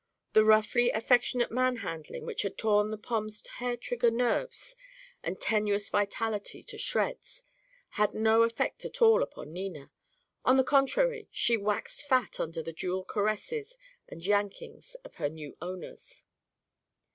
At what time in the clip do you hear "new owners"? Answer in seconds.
15.29-16.25